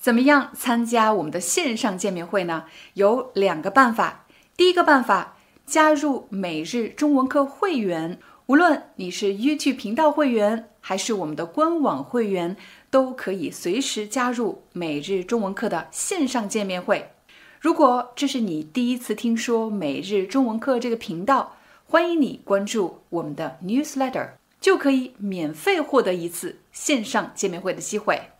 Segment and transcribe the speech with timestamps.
[0.00, 2.64] 怎么样参加我们的线上见面会呢？
[2.94, 4.24] 有两个办法。
[4.56, 5.36] 第一个办法，
[5.66, 12.56] 加入每日中文课会员，无论你是 YouTube 频道会员还是我们的官网会员，
[12.90, 17.10] 都可以随时加入每日中文课的线上见面会。
[17.60, 28.39] 如果这是你第一次听说每日中文课这个频道，欢迎你关注我们的 Newsletter，就可以免费获得一次线上见面会的机会。